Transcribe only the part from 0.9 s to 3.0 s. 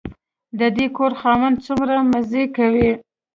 کور خاوند څومره مزې کوي.